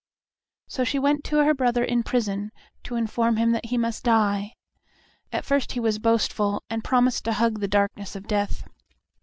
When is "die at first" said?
4.03-5.73